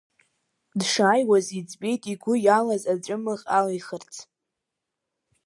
[0.79, 4.13] Дшааиуаз иӡбеит игәы иалаз аҵәымӷ алихырц…